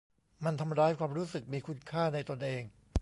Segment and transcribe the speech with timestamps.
[0.45, 2.63] มันทำร้ายความรู้สึกมีคุณค่าในตนเอง